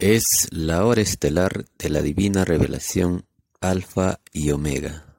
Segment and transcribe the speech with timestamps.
[0.00, 3.26] Es la hora estelar de la divina revelación
[3.60, 5.14] Alfa y Omega,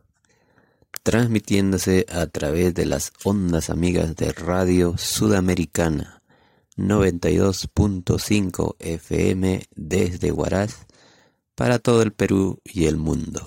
[1.03, 6.23] transmitiéndose a través de las ondas amigas de Radio Sudamericana
[6.77, 10.87] 92.5 FM desde Huaraz
[11.53, 13.45] para todo el Perú y el mundo.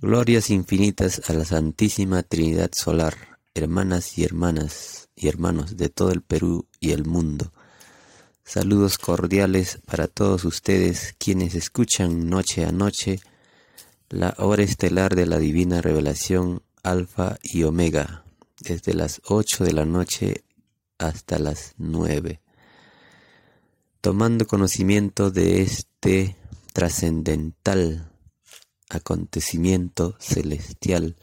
[0.00, 6.22] Glorias infinitas a la Santísima Trinidad Solar, hermanas y hermanas y hermanos de todo el
[6.22, 7.52] Perú y el mundo
[8.46, 13.18] Saludos cordiales para todos ustedes quienes escuchan noche a noche
[14.10, 18.26] la hora estelar de la divina revelación Alfa y Omega,
[18.60, 20.44] desde las 8 de la noche
[20.98, 22.42] hasta las 9,
[24.02, 26.36] tomando conocimiento de este
[26.74, 28.12] trascendental
[28.90, 31.16] acontecimiento celestial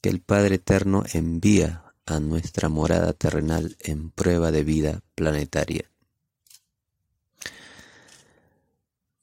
[0.00, 5.90] que el Padre Eterno envía a nuestra morada terrenal en prueba de vida planetaria.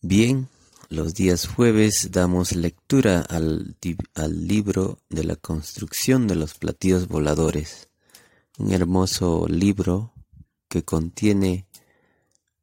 [0.08, 0.50] Bien,
[0.88, 3.75] los días jueves damos lectura al,
[4.48, 7.89] libro de la construcción de los platillos voladores,
[8.59, 10.14] un hermoso libro
[10.70, 11.66] que contiene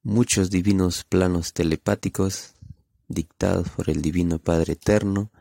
[0.05, 2.53] muchos divinos planos telepáticos
[3.09, 5.33] dictados por el Divino Padre Eterno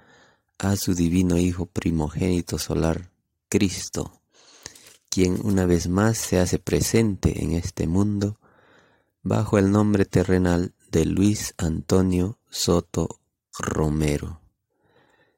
[0.57, 3.11] a su Divino Hijo primogénito solar,
[3.47, 4.23] Cristo,
[5.07, 8.39] quien una vez más se hace presente en este mundo
[9.22, 13.22] bajo el nombre terrenal de Luis Antonio Soto
[13.58, 14.42] Romero,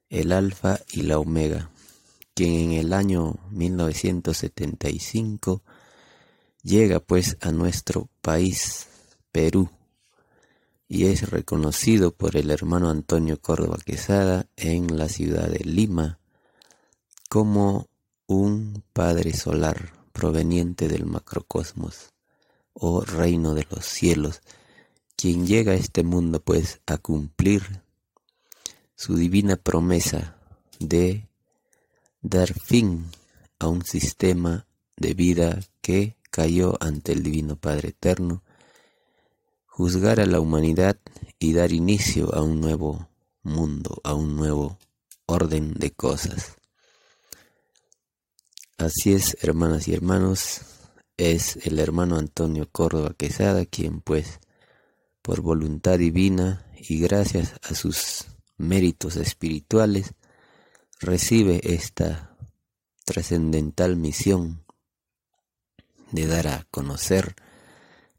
[0.10, 1.70] el Alfa y la Omega,
[2.34, 5.62] quien en el año 1975
[6.64, 8.88] llega pues a nuestro país,
[9.32, 9.70] Perú,
[10.88, 16.18] y es reconocido por el hermano Antonio Córdoba Quesada en la ciudad de Lima
[17.30, 17.90] como
[18.26, 22.12] un Padre Solar proveniente del macrocosmos
[22.74, 24.42] o reino de los cielos,
[25.16, 27.82] quien llega a este mundo pues a cumplir
[28.96, 30.38] su divina promesa
[30.80, 31.28] de
[32.22, 33.06] dar fin
[33.60, 34.66] a un sistema
[34.98, 38.44] de vida que cayó ante el Divino Padre Eterno,
[39.66, 40.98] juzgar a la humanidad
[41.38, 43.10] y dar inicio a un nuevo
[43.44, 44.78] mundo, a un nuevo
[45.26, 46.56] orden de cosas.
[48.78, 50.62] Así es, hermanas y hermanos,
[51.18, 54.40] es el hermano Antonio Córdoba Quesada quien pues
[55.24, 58.26] por voluntad divina y gracias a sus
[58.58, 60.14] méritos espirituales,
[61.00, 62.38] recibe esta
[63.06, 64.64] trascendental misión
[66.12, 67.36] de dar a conocer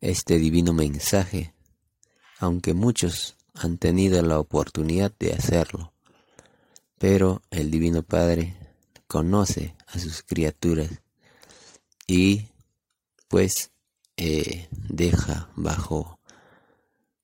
[0.01, 1.55] este divino mensaje,
[2.39, 5.93] aunque muchos han tenido la oportunidad de hacerlo.
[6.99, 8.57] Pero el Divino Padre
[9.07, 10.91] conoce a sus criaturas
[12.07, 12.49] y
[13.29, 13.71] pues
[14.17, 16.19] eh, deja bajo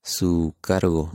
[0.03, 1.13] su cargo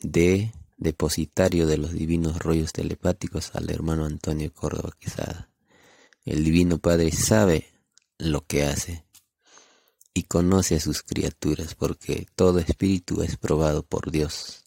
[0.00, 5.50] de depositario de los divinos rollos telepáticos al hermano Antonio Córdoba Quesada.
[6.24, 7.66] El Divino Padre sabe
[8.18, 9.04] lo que hace
[10.12, 14.64] y conoce a sus criaturas porque todo espíritu es probado por Dios.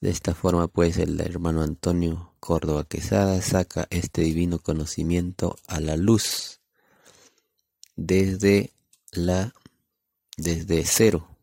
[0.00, 5.96] De esta forma pues el hermano Antonio Córdoba Quesada saca este divino conocimiento a la
[5.96, 6.60] luz
[7.96, 8.72] desde
[9.12, 9.54] la
[10.36, 11.33] desde cero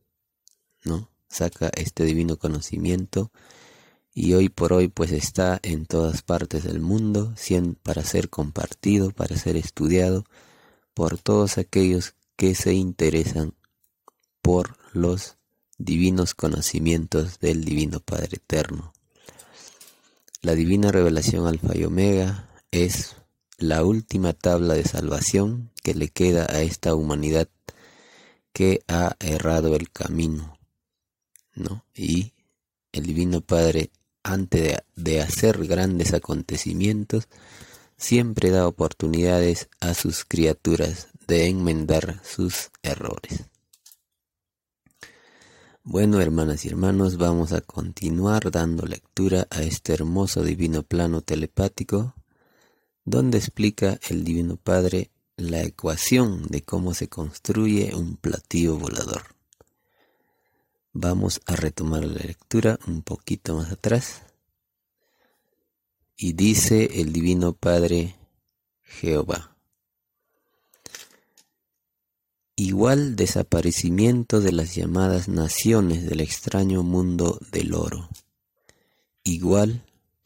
[0.84, 1.09] ¿no?
[1.30, 3.31] Saca este divino conocimiento
[4.14, 7.34] y hoy por hoy pues está en todas partes del mundo
[7.84, 10.25] para ser compartido, para ser estudiado
[10.94, 13.53] por todos aquellos que se interesan
[14.42, 15.38] por los
[15.78, 18.94] divinos conocimientos del Divino Padre Eterno.
[20.42, 23.16] La divina revelación Alfa y Omega es
[23.58, 27.48] la última tabla de salvación que le queda a esta humanidad
[28.52, 30.58] que ha errado el camino
[31.95, 32.34] Y
[32.91, 33.91] el Divino Padre,
[34.23, 37.28] antes de, hacer grandes acontecimientos,
[37.97, 43.45] siempre da oportunidades a sus criaturas de enmendar sus errores.
[45.83, 52.13] Bueno, hermanas y hermanos, vamos a continuar dando lectura a este hermoso divino plano telepático,
[53.03, 59.40] donde explica el Divino Padre la ecuación de cómo se construye un platillo volador.
[60.93, 64.23] Vamos a retomar la lectura un poquito más atrás.
[66.17, 68.15] Y dice el Divino Padre
[68.81, 69.55] Jehová.
[72.57, 78.09] Igual desaparecimiento de las llamadas naciones del extraño mundo del oro.
[79.23, 79.85] Igual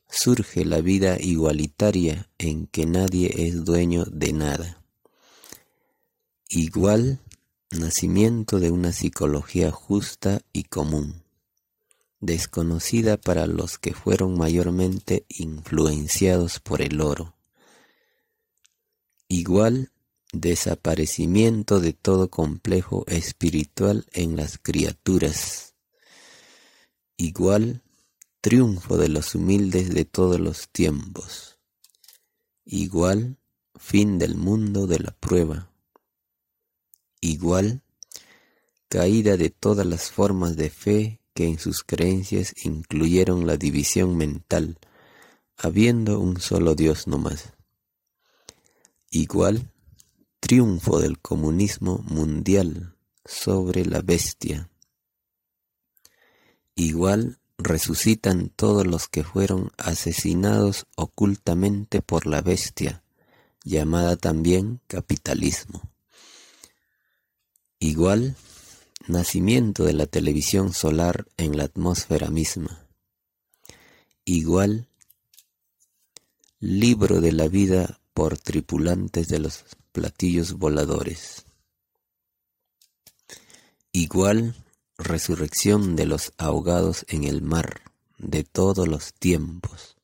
[0.09, 4.83] surge la vida igualitaria en que nadie es dueño de nada.
[6.49, 7.19] Igual
[7.71, 11.23] nacimiento de una psicología justa y común,
[12.19, 17.35] desconocida para los que fueron mayormente influenciados por el oro.
[19.27, 19.91] Igual
[20.31, 25.75] desaparecimiento de todo complejo espiritual en las criaturas.
[27.17, 27.81] Igual
[28.41, 31.57] triunfo de los humildes de todos los tiempos.
[32.65, 33.37] Igual
[33.75, 35.71] fin del mundo de la prueba.
[37.21, 37.81] Igual
[38.87, 44.79] caída de todas las formas de fe que en sus creencias incluyeron la división mental,
[45.57, 47.53] habiendo un solo Dios no más.
[49.09, 49.69] Igual
[50.39, 52.95] triunfo del comunismo mundial
[53.25, 54.69] sobre la bestia.
[56.75, 63.03] Igual resucitan todos los que fueron asesinados ocultamente por la bestia,
[63.63, 65.94] llamada también capitalismo.
[67.79, 68.35] Igual,
[69.07, 72.87] nacimiento de la televisión solar en la atmósfera misma.
[74.23, 74.87] Igual,
[76.59, 81.45] libro de la vida por tripulantes de los platillos voladores.
[83.91, 84.55] Igual,
[84.97, 87.81] resurrección de los ahogados en el mar
[88.17, 89.97] de todos los tiempos.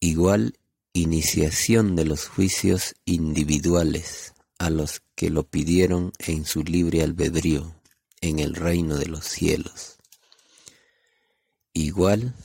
[0.00, 0.58] Igual
[0.92, 7.74] iniciación de los juicios individuales a los que lo pidieron en su libre albedrío
[8.20, 9.96] en el reino de los cielos.
[11.72, 12.36] Igual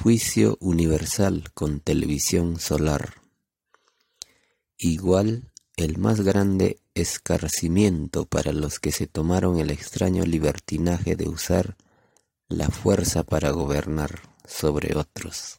[0.00, 3.14] juicio universal con televisión solar.
[4.78, 11.76] Igual el más grande escarcimiento para los que se tomaron el extraño libertinaje de usar
[12.46, 15.58] la fuerza para gobernar sobre otros.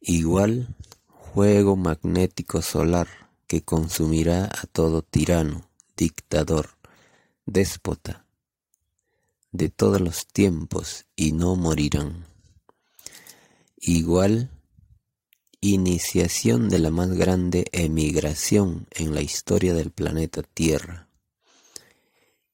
[0.00, 0.74] Igual
[1.06, 6.70] juego magnético solar que consumirá a todo tirano, dictador,
[7.46, 8.24] déspota,
[9.52, 12.26] de todos los tiempos y no morirán.
[13.76, 14.50] Igual
[15.60, 21.08] iniciación de la más grande emigración en la historia del planeta Tierra.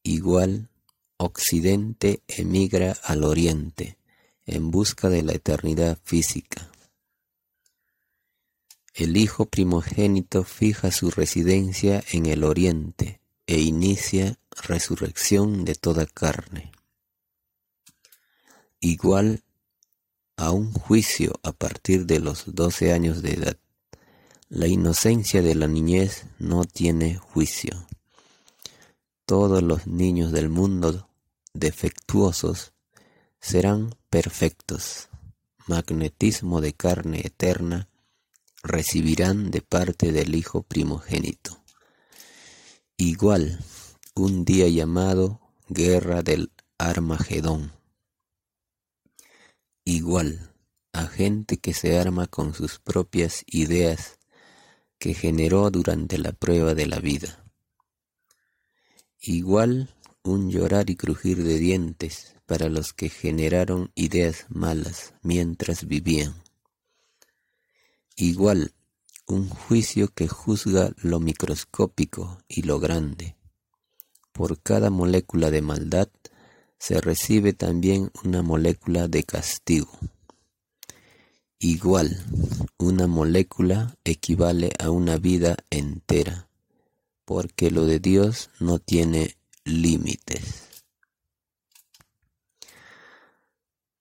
[0.04, 0.69] Igual
[1.16, 3.98] Occidente emigra al Oriente
[4.46, 6.69] en busca de la eternidad física.
[8.94, 16.72] El Hijo primogénito fija su residencia en el Oriente e inicia resurrección de toda carne.
[18.81, 19.44] Igual
[20.37, 23.56] a un juicio a partir de los doce años de edad.
[24.48, 27.87] La inocencia de la niñez no tiene juicio.
[29.26, 31.10] Todos los niños del mundo
[31.52, 32.72] defectuosos
[33.38, 35.10] serán perfectos.
[35.66, 37.89] Magnetismo de carne eterna
[38.62, 41.62] recibirán de parte del Hijo primogénito.
[42.96, 43.58] Igual,
[44.14, 47.72] un día llamado Guerra del Armagedón
[49.90, 50.52] igual
[50.92, 54.18] a gente que se arma con sus propias ideas
[54.98, 57.44] que generó durante la prueba de la vida.
[59.20, 66.34] Igual un llorar y crujir de dientes para los que generaron ideas malas mientras vivían.
[68.20, 68.75] Igual
[69.28, 73.34] un juicio que juzga lo microscópico y lo grande.
[74.31, 76.11] Por cada molécula de maldad
[76.78, 79.99] se recibe también una molécula de castigo.
[81.61, 82.23] Igual,
[82.76, 86.50] una molécula equivale a una vida entera,
[87.25, 90.68] porque lo de Dios no tiene límites.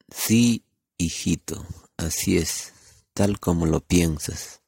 [0.09, 0.65] Sí,
[0.97, 1.65] hijito,
[1.95, 2.73] así es,
[3.19, 4.61] tal como lo piensas.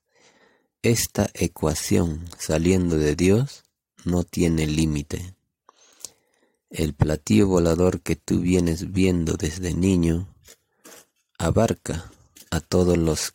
[0.81, 3.63] Esta ecuación saliendo de Dios
[4.03, 5.35] no tiene límite.
[6.69, 10.35] El platillo volador que tú vienes viendo desde niño
[11.37, 12.11] abarca
[12.49, 13.31] a todos los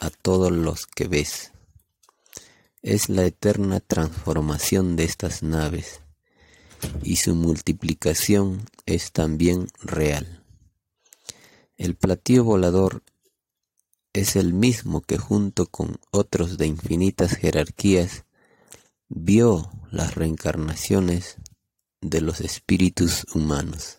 [0.00, 1.52] a todos los que ves.
[2.82, 6.02] Es la eterna transformación de estas naves
[7.02, 10.44] y su multiplicación es también real.
[11.78, 13.02] El platillo volador
[14.16, 18.24] es el mismo que junto con otros de infinitas jerarquías
[19.08, 21.36] vio las reencarnaciones
[22.00, 23.98] de los espíritus humanos.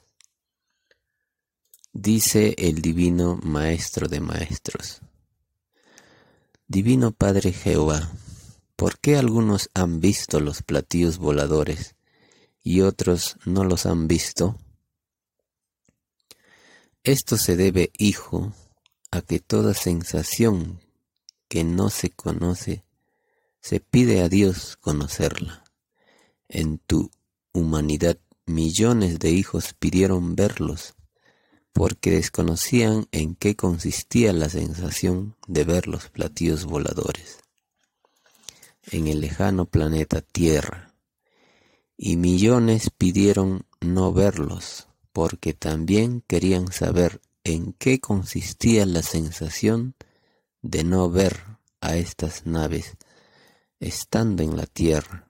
[1.93, 5.01] Dice el Divino Maestro de Maestros.
[6.67, 8.11] Divino Padre Jehová,
[8.75, 11.95] ¿por qué algunos han visto los platillos voladores
[12.63, 14.57] y otros no los han visto?
[17.03, 18.51] Esto se debe, hijo,
[19.11, 20.81] a que toda sensación
[21.47, 22.83] que no se conoce
[23.61, 25.63] se pide a Dios conocerla.
[26.49, 27.11] En tu
[27.53, 30.95] humanidad millones de hijos pidieron verlos,
[31.73, 37.39] porque desconocían en qué consistía la sensación de ver los platillos voladores
[38.91, 40.93] en el lejano planeta Tierra,
[41.97, 49.95] y millones pidieron no verlos, porque también querían saber en qué consistía la sensación
[50.61, 51.43] de no ver
[51.81, 52.97] a estas naves
[53.79, 55.27] estando en la tierra.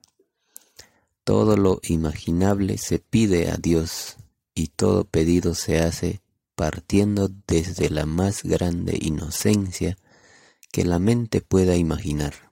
[1.24, 4.16] Todo lo imaginable se pide a Dios
[4.54, 6.22] y todo pedido se hace
[6.54, 9.96] partiendo desde la más grande inocencia
[10.72, 12.50] que la mente pueda imaginar.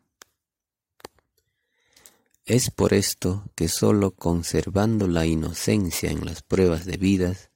[2.44, 7.50] Es por esto que sólo conservando la inocencia en las pruebas de vidas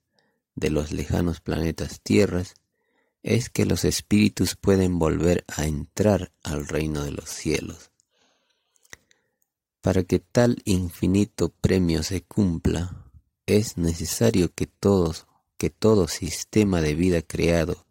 [0.54, 2.54] de los lejanos planetas tierras,
[3.22, 7.90] es que los espíritus pueden volver a entrar al reino de los cielos.
[9.80, 13.06] Para que tal infinito premio se cumpla,
[13.46, 15.26] es necesario que todos,
[15.56, 17.86] que todo sistema de vida creado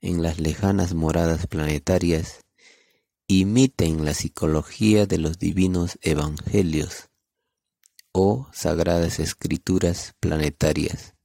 [0.00, 2.40] en las lejanas moradas planetarias
[3.26, 7.08] imiten la psicología de los divinos evangelios
[8.12, 11.15] o sagradas escrituras planetarias.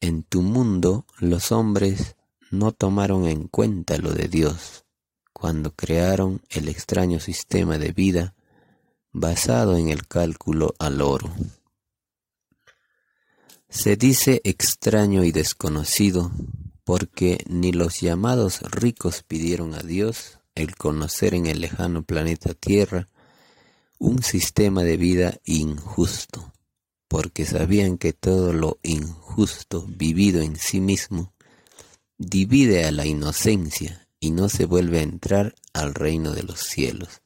[0.00, 2.16] En tu mundo los hombres
[2.50, 4.84] no tomaron en cuenta lo de Dios
[5.32, 8.34] cuando crearon el extraño sistema de vida
[9.12, 11.30] basado en el cálculo al oro.
[13.68, 16.32] Se dice extraño y desconocido
[16.84, 23.08] porque ni los llamados ricos pidieron a Dios el conocer en el lejano planeta Tierra
[23.98, 26.52] un sistema de vida injusto,
[27.10, 31.34] porque sabían que todo lo injusto vivido en sí mismo
[32.18, 37.20] divide a la inocencia y no se vuelve a entrar al reino de los cielos.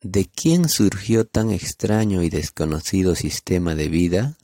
[0.00, 4.38] ¿De quién surgió tan extraño y desconocido sistema de vida?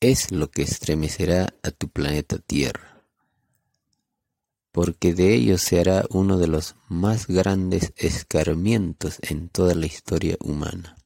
[0.00, 2.93] Es lo que estremecerá a tu planeta Tierra,
[4.74, 10.36] porque de ello se hará uno de los más grandes escarmientos en toda la historia
[10.40, 10.96] humana.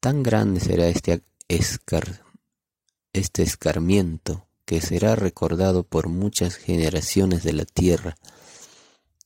[0.00, 8.18] Tan grande será este, este escarmiento que será recordado por muchas generaciones de la tierra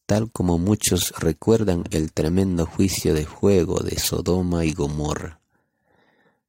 [0.06, 5.40] tal como muchos recuerdan el tremendo juicio de fuego de Sodoma y Gomorra.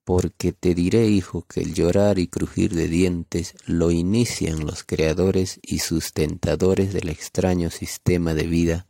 [0.06, 5.60] Porque te diré, hijo, que el llorar y crujir de dientes lo inician los creadores
[5.62, 8.88] y sustentadores del extraño sistema de vida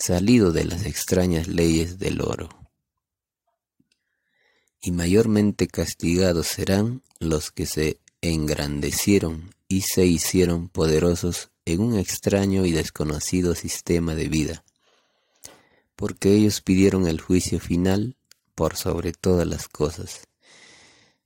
[0.00, 2.48] salido de las extrañas leyes del oro.
[4.80, 12.64] Y mayormente castigados serán los que se engrandecieron y se hicieron poderosos en un extraño
[12.64, 14.64] y desconocido sistema de vida,
[15.96, 18.16] porque ellos pidieron el juicio final
[18.54, 20.22] por sobre todas las cosas.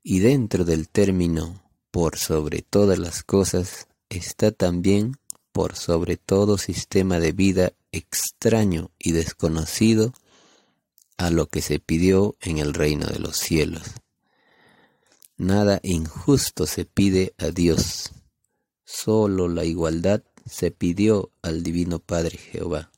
[0.02, 5.16] Y dentro del término por sobre todas las cosas está también
[5.52, 10.12] por sobre todo sistema de vida extraño y desconocido
[11.16, 13.82] a lo que se pidió en el reino de los cielos.
[15.36, 18.12] Nada injusto se pide a Dios,
[18.84, 22.90] solo la igualdad se pidió al Divino Padre Jehová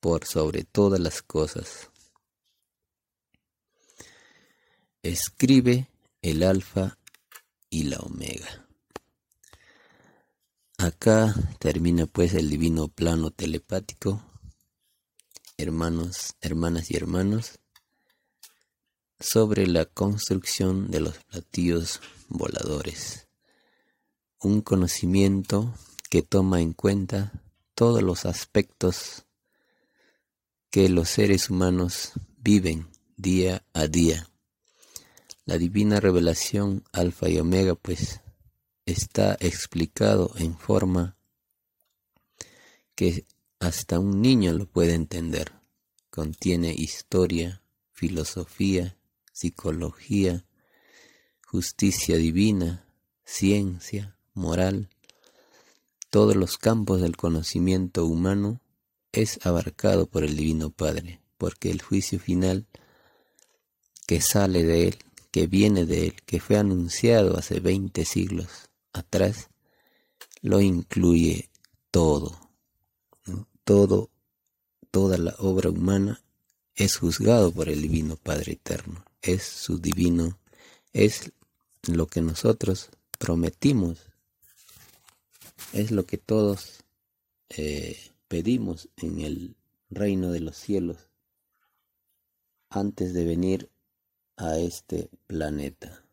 [0.00, 1.90] por sobre todas las cosas.
[5.04, 5.90] Escribe
[6.22, 6.96] el alfa
[7.68, 8.66] y la omega.
[10.78, 14.24] Acá termina pues el divino plano telepático.
[15.58, 17.58] Hermanos, hermanas y hermanos,
[19.20, 23.28] sobre la construcción de los platillos voladores.
[24.40, 25.74] Un conocimiento
[26.08, 27.30] que toma en cuenta
[27.74, 29.26] todos los aspectos
[30.70, 34.30] que los seres humanos viven día a día.
[35.46, 38.20] La divina revelación alfa y omega pues
[38.86, 41.16] está explicado en forma
[42.94, 43.24] que
[43.60, 45.52] hasta un niño lo puede entender.
[46.10, 48.96] Contiene historia, filosofía,
[49.32, 50.44] psicología,
[51.46, 52.86] justicia divina,
[53.24, 54.88] ciencia, moral,
[56.14, 58.60] todos los campos del conocimiento humano
[59.10, 62.66] es abarcado por el Divino Padre, porque el juicio final
[64.06, 64.98] que sale de Él,
[65.34, 69.50] que viene de Él, que fue anunciado hace 20 siglos atrás,
[70.42, 71.50] lo incluye
[71.90, 72.38] todo.
[73.64, 74.12] Todo,
[74.92, 76.22] toda la obra humana
[76.76, 79.04] es juzgado por el Divino Padre Eterno.
[79.22, 80.38] Es su divino,
[80.92, 81.32] es
[81.88, 83.98] lo que nosotros prometimos
[85.72, 86.84] Es lo que todos
[87.48, 87.98] eh,
[88.28, 89.56] pedimos en el
[89.90, 91.08] reino de los cielos
[92.70, 93.73] antes de venir
[94.36, 96.04] a este planeta.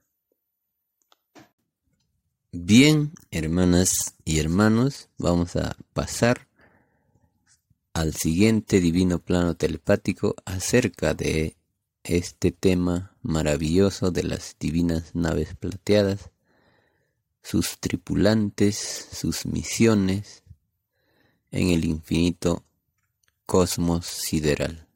[2.52, 6.48] Bien, hermanas y hermanos, vamos a pasar
[7.94, 11.56] al siguiente divino plano telepático acerca de
[12.04, 16.30] este tema maravilloso de las divinas naves plateadas,
[17.44, 20.44] sus tripulantes, sus misiones
[21.52, 22.64] en el infinito
[23.46, 24.88] cosmos sideral.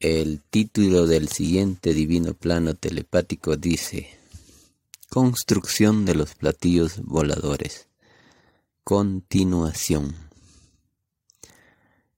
[0.00, 4.08] El título del siguiente divino plano telepático dice,
[5.10, 7.86] Construcción de los platillos voladores.
[8.82, 10.16] Continuación.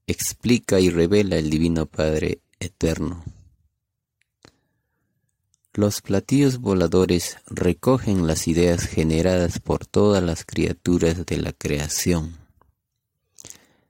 [0.07, 3.25] Explica y revela el Divino Padre Eterno.
[5.75, 12.37] Los platillos voladores recogen las ideas generadas por todas las criaturas de la creación,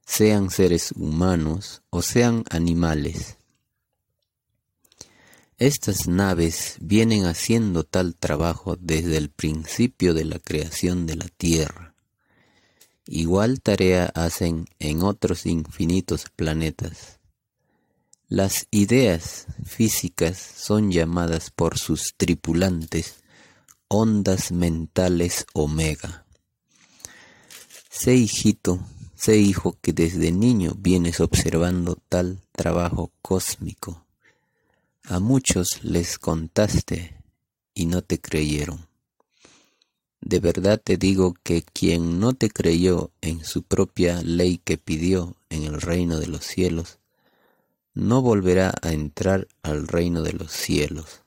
[0.07, 3.37] sean seres humanos o sean animales
[5.67, 11.95] estas naves vienen haciendo tal trabajo desde el principio de la creación de la Tierra.
[13.07, 17.21] Igual tarea hacen en otros infinitos planetas.
[18.27, 23.23] Las ideas físicas son llamadas por sus tripulantes
[23.87, 26.27] ondas mentales omega.
[27.89, 28.81] Sé hijito,
[29.15, 34.07] sé hijo que desde niño vienes observando tal trabajo cósmico
[35.05, 37.17] a muchos les contaste
[37.75, 38.87] y no te creyeron.
[40.21, 45.37] De verdad te digo que quien no te creyó en su propia ley que pidió
[45.51, 46.99] en el reino de los cielos,
[47.95, 51.23] no volverá a entrar al reino de los cielos.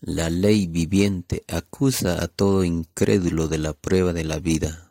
[0.00, 4.90] La ley viviente acusa a todo incrédulo de la prueba de la vida.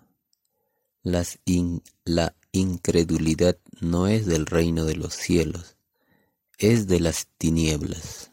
[1.04, 5.75] la incredulidad no es del reino de los cielos
[6.57, 8.31] es de las tinieblas.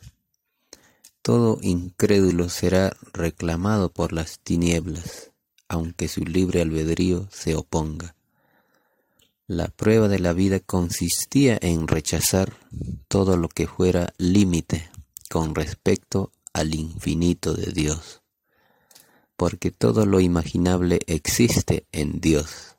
[1.23, 5.31] Todo incrédulo será reclamado por las tinieblas,
[5.69, 8.15] aunque su libre albedrío se oponga.
[9.47, 12.57] La prueba de la vida consistía en rechazar
[13.09, 14.91] todo lo que fuera límite
[15.29, 18.23] con respecto al infinito de Dios,
[19.37, 22.72] porque todo lo imaginable existe en Dios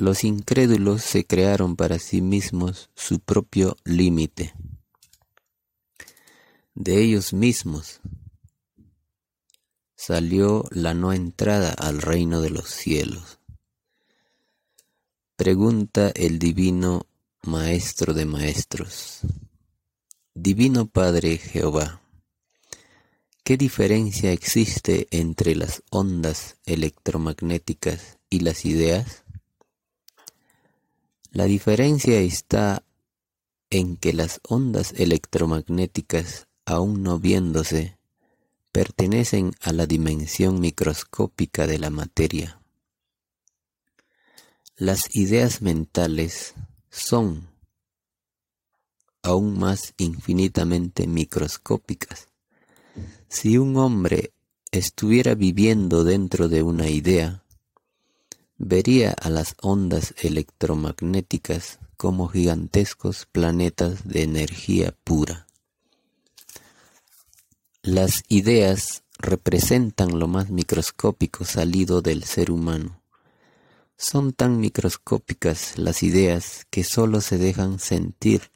[0.00, 4.54] los incrédulos se crearon para sí mismos su propio límite.
[6.74, 8.00] De ellos mismos
[9.96, 13.38] salió la no entrada al reino de los cielos.
[15.36, 17.06] Pregunta el divino
[17.42, 19.20] Maestro de Maestros.
[20.34, 22.00] Divino Padre Jehová,
[23.42, 29.24] ¿qué diferencia existe entre las ondas electromagnéticas y las ideas?
[31.38, 32.82] La diferencia está
[33.70, 37.96] en que las ondas electromagnéticas, aún no viéndose,
[38.72, 42.60] pertenecen a la dimensión microscópica de la materia.
[44.74, 46.54] Las ideas mentales
[46.90, 47.48] son
[49.22, 52.26] aún más infinitamente microscópicas.
[53.28, 54.32] Si un hombre
[54.72, 57.44] estuviera viviendo dentro de una idea,
[58.58, 65.46] vería a las ondas electromagnéticas como gigantescos planetas de energía pura.
[67.82, 73.00] Las ideas representan lo más microscópico salido del ser humano.
[73.96, 78.50] Son tan microscópicas las ideas que sólo se dejan sentir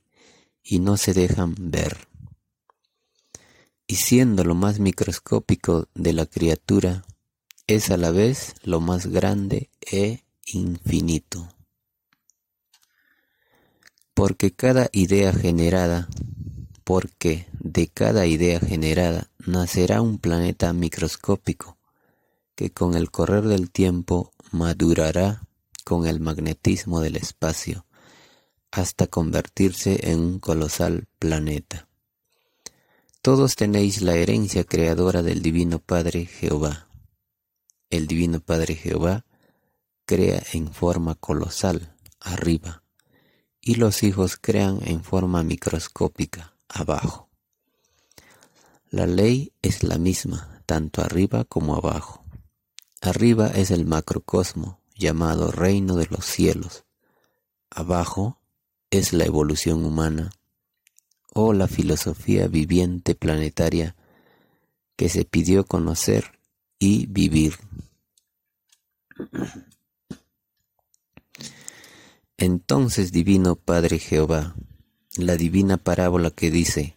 [0.62, 2.08] y no se dejan ver.
[3.86, 7.04] Y siendo lo más microscópico de la criatura,
[7.66, 11.48] es a la vez lo más grande e infinito.
[14.14, 16.08] Porque cada idea generada,
[16.84, 21.78] porque de cada idea generada nacerá un planeta microscópico
[22.54, 25.46] que con el correr del tiempo madurará
[25.84, 27.86] con el magnetismo del espacio
[28.70, 31.88] hasta convertirse en un colosal planeta.
[33.22, 36.88] Todos tenéis la herencia creadora del Divino Padre Jehová
[37.92, 39.26] el Divino Padre Jehová
[40.06, 42.82] crea en forma colosal arriba
[43.60, 47.28] y los hijos crean en forma microscópica abajo.
[48.88, 52.24] La ley es la misma, tanto arriba como abajo.
[53.02, 56.84] Arriba es el macrocosmo, llamado reino de los cielos.
[57.68, 58.40] Abajo
[58.90, 60.32] es la evolución humana
[61.34, 63.96] o la filosofía viviente planetaria
[64.96, 66.41] que se pidió conocer
[66.82, 67.54] y vivir.
[72.36, 74.56] Entonces, Divino Padre Jehová,
[75.16, 76.96] la divina parábola que dice,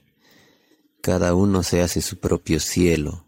[1.02, 3.28] cada uno se hace su propio cielo,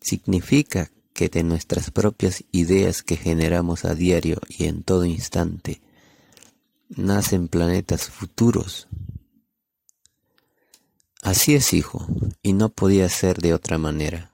[0.00, 5.82] significa que de nuestras propias ideas que generamos a diario y en todo instante,
[6.88, 8.88] nacen planetas futuros.
[11.20, 12.06] Así es, hijo,
[12.42, 14.31] y no podía ser de otra manera,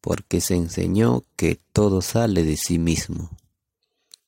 [0.00, 3.30] porque se enseñó que todo sale de sí mismo.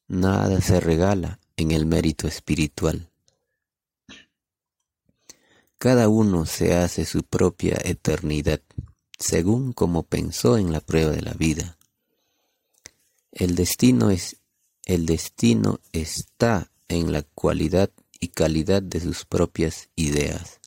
[0.09, 3.09] Nada se regala en el mérito espiritual.
[5.79, 8.61] Cada uno se hace su propia eternidad,
[9.19, 11.77] según como pensó en la prueba de la vida.
[13.33, 14.37] El destino es
[14.85, 20.61] el destino está en la cualidad y calidad de sus propias ideas.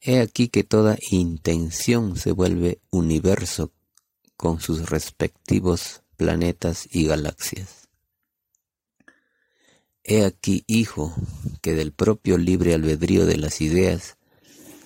[0.00, 3.72] He aquí que toda intención se vuelve universo
[4.42, 7.88] con sus respectivos planetas y galaxias.
[10.02, 11.14] He aquí, hijo,
[11.60, 14.16] que del propio libre albedrío de las ideas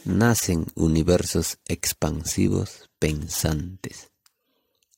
[0.04, 4.10] nacen universos expansivos pensantes,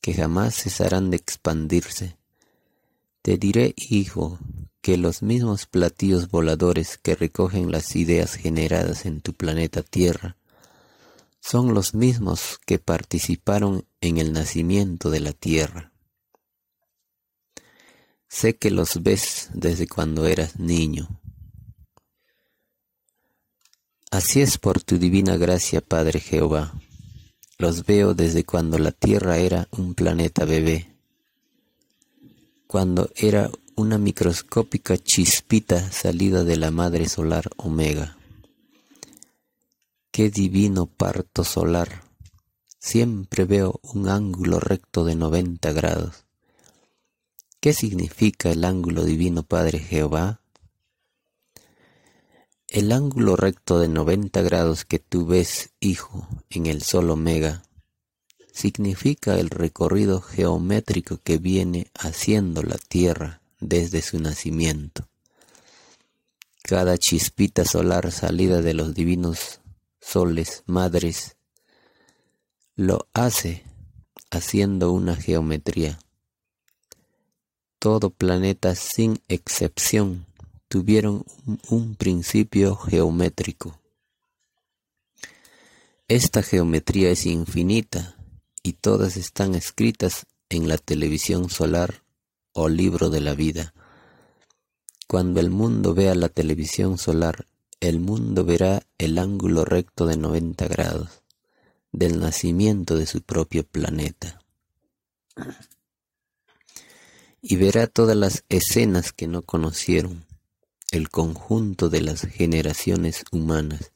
[0.00, 2.16] que jamás cesarán de expandirse.
[3.22, 4.40] Te diré, hijo,
[4.80, 10.36] que los mismos platillos voladores que recogen las ideas generadas en tu planeta Tierra
[11.50, 15.92] son los mismos que participaron en el nacimiento de la Tierra.
[18.28, 21.08] Sé que los ves desde cuando eras niño.
[24.10, 26.74] Así es por tu divina gracia, Padre Jehová.
[27.56, 30.92] Los veo desde cuando la Tierra era un planeta bebé,
[32.66, 38.17] cuando era una microscópica chispita salida de la madre solar Omega.
[40.18, 42.02] Qué divino parto solar.
[42.80, 46.24] Siempre veo un ángulo recto de 90 grados.
[47.60, 50.40] ¿Qué significa el ángulo divino Padre Jehová?
[52.66, 57.62] El ángulo recto de 90 grados que tú ves, hijo, en el sol omega,
[58.52, 65.08] significa el recorrido geométrico que viene haciendo la Tierra desde su nacimiento.
[66.64, 69.60] Cada chispita solar salida de los divinos
[70.00, 71.36] soles madres
[72.76, 73.64] lo hace
[74.30, 75.98] haciendo una geometría
[77.78, 80.26] todo planeta sin excepción
[80.68, 81.24] tuvieron
[81.68, 83.78] un, principio geométrico.
[86.08, 88.16] Esta geometría es infinita
[88.64, 92.02] y todas están escritas en la televisión solar
[92.52, 93.74] o libro de la vida.
[95.06, 97.46] Cuando el mundo vea la televisión solar,
[97.80, 101.22] el mundo verá el ángulo recto de 90 grados
[101.92, 104.40] del nacimiento de su propio planeta
[107.40, 110.26] y verá todas las escenas que no conocieron,
[110.90, 113.92] el conjunto de las generaciones humanas,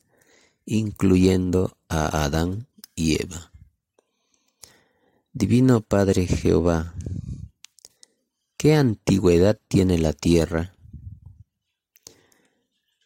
[0.64, 3.52] incluyendo a Adán y Eva.
[5.32, 6.94] Divino Padre Jehová,
[8.56, 10.74] ¿qué antigüedad tiene la tierra?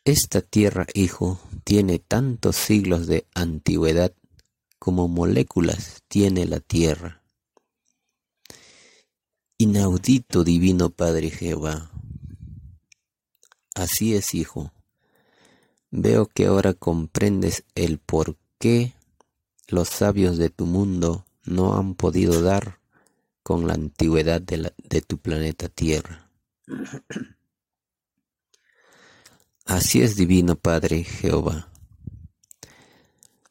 [0.06, 4.14] Esta tierra, hijo, tiene tantos siglos de antigüedad
[4.78, 7.24] como moléculas tiene la tierra.
[9.58, 11.90] Inaudito divino Padre Jehová.
[13.74, 14.72] Así es, hijo.
[15.90, 18.94] Veo que ahora comprendes el por qué
[19.66, 22.78] los sabios de tu mundo no han podido dar
[23.42, 26.30] con la antigüedad de, de tu planeta Tierra.
[29.66, 31.68] Así es, divino Padre Jehová.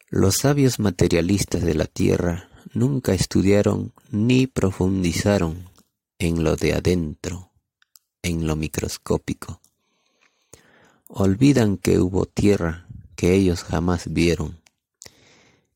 [0.09, 5.69] Los sabios materialistas de la Tierra nunca estudiaron ni profundizaron
[6.17, 7.51] en lo de adentro,
[8.21, 9.59] en lo microscópico.
[11.09, 14.61] Olvidan que hubo tierra que ellos jamás vieron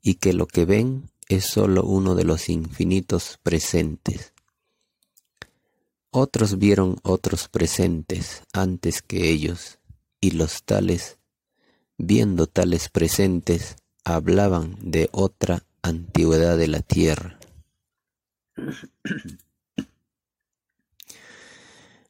[0.02, 4.34] y que lo que ven es sólo uno de los infinitos presentes.
[6.12, 9.79] Otros vieron otros presentes antes que ellos,
[10.22, 11.18] y los tales,
[11.98, 17.40] viendo tales presentes, hablaban de otra antigüedad de la tierra.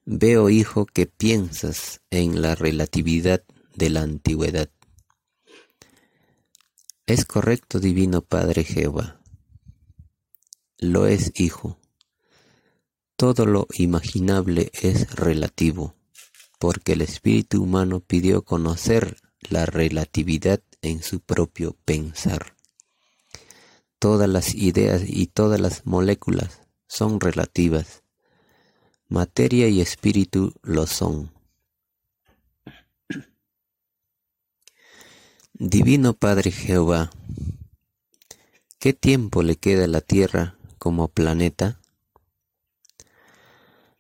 [0.06, 3.44] Veo, hijo, que piensas en la relatividad
[3.76, 4.72] de la antigüedad.
[7.06, 9.22] Es correcto, divino Padre Jehová.
[10.80, 11.78] Lo es, hijo.
[13.16, 15.94] Todo lo imaginable es relativo,
[16.60, 19.18] porque el espíritu humano pidió conocer
[19.50, 22.56] la relatividad en su propio pensar.
[24.00, 28.04] todas las ideas y todas las moléculas son relativas.
[29.10, 31.32] Materia y espíritu lo son.
[35.54, 37.10] Divino Padre Jehová,
[38.80, 41.82] ¿qué tiempo le queda a la Tierra como planeta?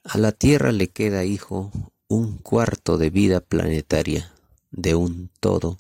[0.05, 1.71] A la Tierra le queda, hijo,
[2.09, 4.33] un cuarto de vida planetaria,
[4.71, 5.77] de un todo.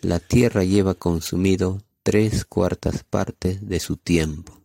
[0.00, 4.60] La Tierra lleva consumido tres cuartas partes de su tiempo.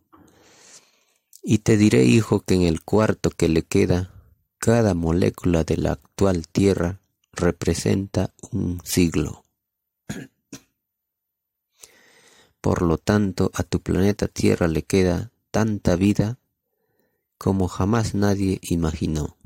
[1.40, 4.12] Y te diré, hijo, que en el cuarto que le queda,
[4.58, 7.00] cada molécula de la actual Tierra
[7.32, 9.44] representa un siglo.
[12.60, 16.38] Por lo tanto, a tu planeta Tierra le queda tanta vida
[17.38, 19.37] como jamás nadie imaginó,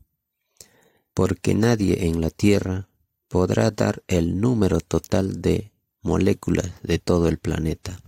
[1.14, 2.88] porque nadie en la Tierra
[3.28, 5.72] podrá dar el número total de
[6.02, 8.00] moléculas de todo el planeta.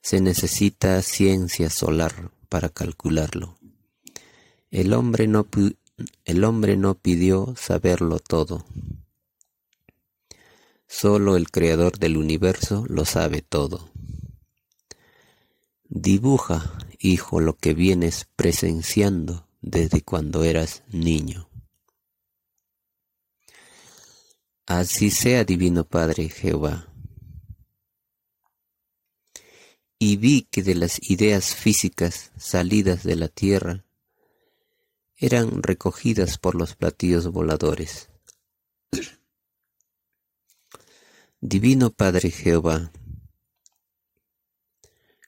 [0.00, 3.58] Se necesita ciencia solar para calcularlo.
[4.70, 5.46] El hombre no,
[6.24, 8.64] el hombre no pidió saberlo todo.
[10.86, 13.90] Solo el creador del universo lo sabe todo.
[15.88, 21.48] Dibuja, hijo, lo que vienes presenciando desde cuando eras niño.
[24.66, 26.92] Así sea, Divino Padre Jehová.
[29.98, 33.84] Y vi que de las ideas físicas salidas de la tierra
[35.16, 38.08] eran recogidas por los platillos voladores.
[41.40, 42.92] Divino Padre Jehová,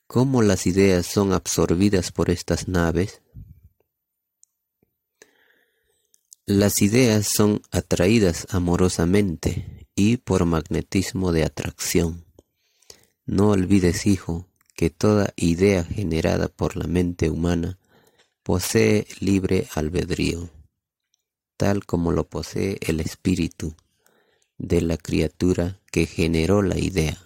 [0.07, 3.23] ¿cómo las ideas son absorbidas por estas naves?
[6.53, 12.25] Las ideas son atraídas amorosamente y por magnetismo de atracción.
[13.25, 17.79] No olvides, hijo, que toda idea generada por la mente humana
[18.43, 20.51] posee libre albedrío,
[21.57, 23.77] tal como lo posee el espíritu
[24.59, 27.17] de la criatura que generó la idea.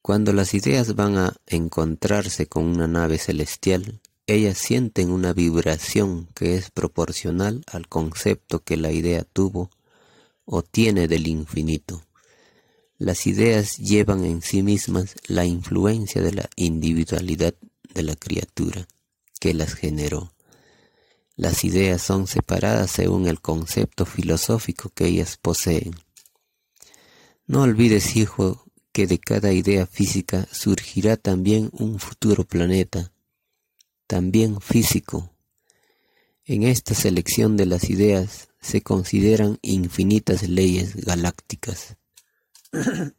[0.00, 4.00] Cuando las ideas van a encontrarse con una nave celestial,
[4.34, 9.70] ellas sienten una vibración que es proporcional al concepto que la idea tuvo
[10.44, 12.02] o tiene del infinito.
[12.98, 17.54] Las ideas llevan en sí mismas la influencia de la individualidad
[17.94, 18.86] de la criatura
[19.40, 20.32] que las generó.
[21.36, 25.94] Las ideas son separadas según el concepto filosófico que ellas poseen.
[27.46, 33.12] No olvides, hijo, que de cada idea física surgirá también un futuro planeta,
[34.10, 35.32] también físico.
[36.44, 41.96] En esta selección de las ideas se consideran infinitas leyes galácticas.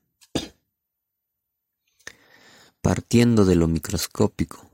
[2.81, 4.69] Partiendo de lo microscópico,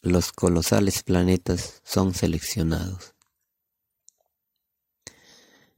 [0.00, 3.14] los colosales planetas son seleccionados.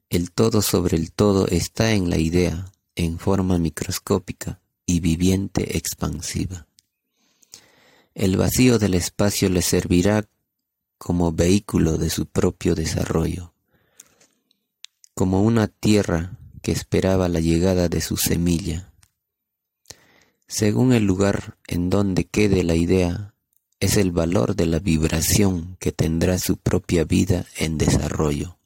[0.08, 6.68] El todo sobre el todo está en la idea, en forma microscópica y viviente expansiva.
[8.14, 10.24] El vacío del espacio le servirá
[10.98, 13.53] como vehículo de su propio desarrollo,
[15.14, 18.92] como una tierra que esperaba la llegada de su semilla.
[20.46, 23.35] Según el lugar en donde quede la idea,
[23.81, 28.59] es el valor de la vibración que tendrá su propia vida en desarrollo.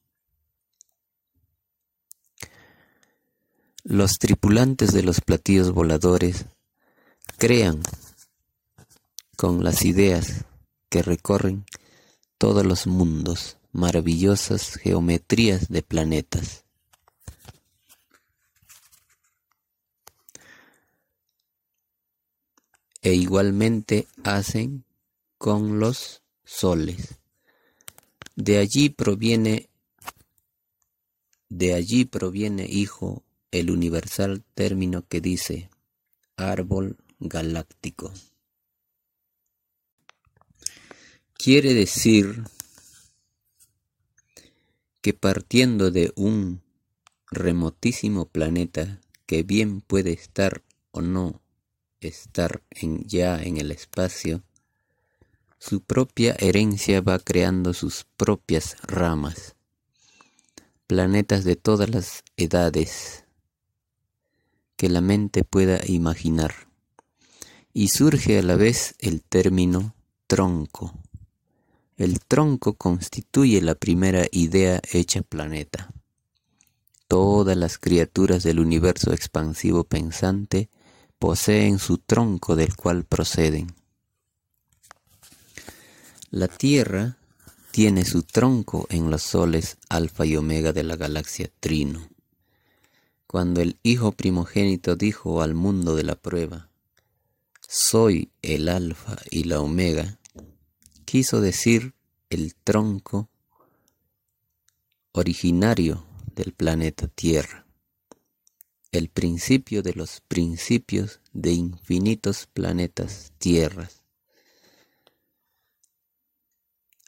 [3.83, 6.45] Los tripulantes de los platillos voladores
[7.39, 7.81] crean
[9.39, 10.47] con las ideas
[10.89, 11.65] que recorren
[12.39, 16.65] todos los mundos maravillosas geometrías de planetas.
[23.01, 24.85] E igualmente hacen
[25.39, 27.21] con los soles.
[28.35, 29.71] De allí proviene,
[31.49, 33.23] de allí proviene, hijo,
[33.53, 35.71] el universal término que dice
[36.37, 38.13] árbol galáctico.
[41.41, 42.43] Quiere decir
[45.01, 46.63] que partiendo de un
[47.31, 51.41] remotísimo planeta que bien puede estar o no
[52.01, 54.43] estar en, ya en el espacio,
[55.61, 59.55] su propia herencia va creando sus propias ramas,
[60.89, 63.27] planetas de todas las edades
[64.77, 66.67] que la mente pueda imaginar.
[67.73, 69.95] Y surge a la vez el término
[70.27, 70.93] tronco.
[71.99, 75.93] El tronco constituye la primera idea hecha planeta.
[77.09, 80.69] todas las criaturas del universo expansivo pensante
[81.19, 83.75] poseen su tronco del cual proceden.
[86.31, 87.17] La Tierra
[87.73, 92.09] tiene su tronco en los soles alfa y omega de la galaxia Trino.
[93.27, 96.69] Cuando el Hijo primogénito dijo al mundo de la prueba,
[97.67, 100.18] soy el alfa y la omega,
[101.09, 101.95] quiso decir
[102.29, 103.31] el tronco
[105.13, 107.67] originario del planeta Tierra,
[108.93, 114.03] el principio de los principios de infinitos planetas tierras.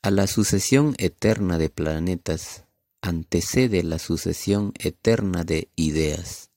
[0.00, 2.64] A la sucesión eterna de planetas
[3.02, 6.50] antecede la sucesión eterna de ideas.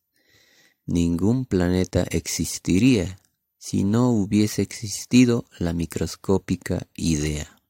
[0.86, 3.20] Ningún planeta existiría
[3.66, 7.62] si no hubiese existido la microscópica idea.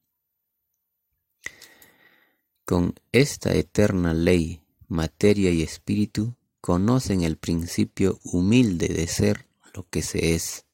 [2.64, 10.02] Con esta eterna ley, materia y espíritu conocen el principio humilde de ser lo que
[10.02, 10.64] se es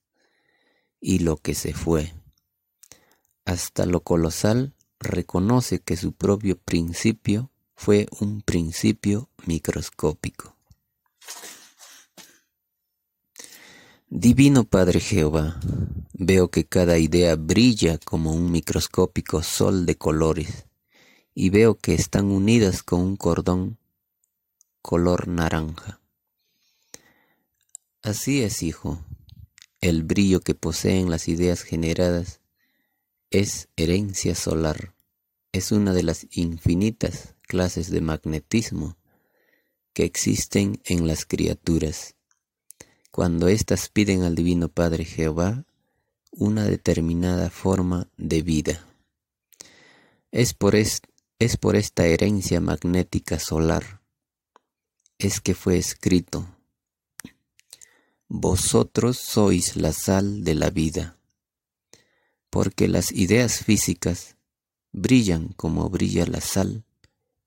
[1.02, 2.14] y lo que se fue.
[3.44, 10.56] Hasta lo colosal reconoce que su propio principio fue un principio microscópico.
[14.12, 15.60] Divino Padre Jehová,
[16.12, 20.66] veo que cada idea brilla como un microscópico sol de colores
[21.32, 23.78] y veo que están unidas con un cordón
[24.82, 26.00] color naranja.
[28.02, 29.00] Así es, hijo,
[29.80, 32.40] el brillo que poseen las ideas generadas
[33.30, 34.92] es herencia solar,
[35.52, 38.96] es una de las infinitas clases de magnetismo
[39.92, 42.16] que existen en las criaturas.
[43.10, 45.64] Cuando éstas piden al Divino Padre Jehová
[46.30, 48.86] una determinada forma de vida.
[50.30, 51.08] Es por, esto
[51.40, 54.02] es por esta herencia magnética solar,
[55.16, 56.46] es que fue escrito,
[58.28, 61.16] vosotros sois la sal de la vida,
[62.50, 64.36] porque las ideas físicas
[64.92, 66.84] brillan como brilla la sal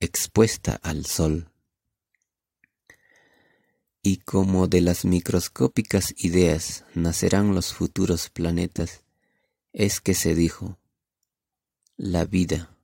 [0.00, 1.52] expuesta al sol.
[4.04, 9.02] Y como de las microscópicas ideas nacerán los futuros planetas,
[9.72, 10.78] es que se dijo,
[11.96, 12.74] la vida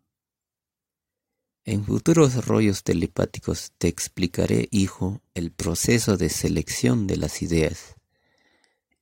[1.66, 7.96] en futuros rollos telepáticos te explicaré, hijo, el proceso de selección de las ideas.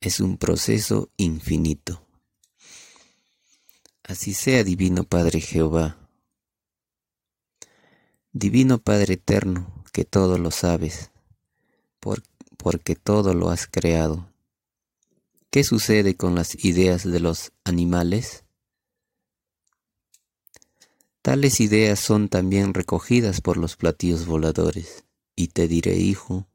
[0.01, 2.05] Es un proceso infinito.
[4.03, 6.09] Así sea, Divino Padre Jehová.
[8.33, 11.11] Divino Padre Eterno, que todo lo sabes,
[12.57, 14.27] porque todo lo has creado.
[15.49, 18.43] ¿Qué sucede con las ideas de los animales?
[21.21, 26.47] Tales ideas son también recogidas por los platillos voladores, y te diré, hijo,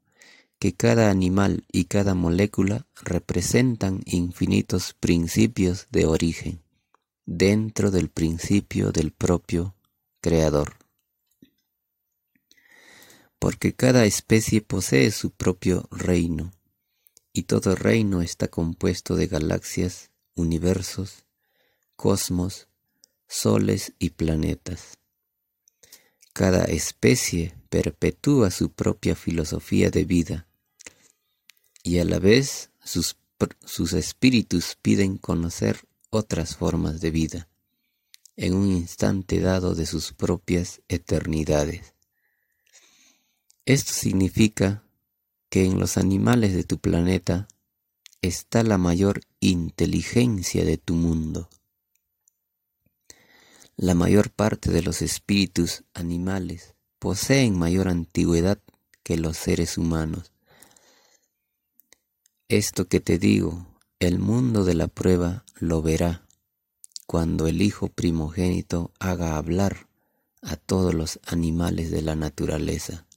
[0.59, 6.61] que cada animal y cada molécula representan infinitos principios de origen,
[7.25, 9.75] dentro del principio del propio
[10.21, 10.84] Creador.
[13.45, 16.51] Porque cada especie posee su propio reino,
[17.31, 21.27] y todo reino está compuesto de galaxias, universos,
[21.95, 22.67] cosmos,
[23.27, 24.97] soles y planetas.
[26.33, 30.47] Cada especie perpetúa su propia filosofía de vida
[31.83, 33.15] y a la vez sus,
[33.63, 37.47] sus espíritus piden conocer otras formas de vida
[38.37, 41.94] en un instante dado de sus propias eternidades.
[43.65, 44.83] Esto significa
[45.49, 47.47] que en los animales de tu planeta
[48.21, 51.49] está la mayor inteligencia de tu mundo.
[53.75, 58.59] La mayor parte de los espíritus animales poseen mayor antigüedad
[59.01, 60.31] que los seres humanos.
[62.47, 63.65] Esto que te digo,
[63.99, 66.27] el mundo de la prueba lo verá
[67.07, 69.87] cuando el Hijo primogénito haga hablar
[70.43, 73.07] a todos los animales de la naturaleza.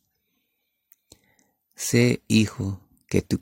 [1.79, 3.39] Sé, Hijo, que tú,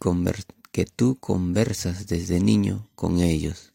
[1.17, 3.73] conversas desde niño con ellos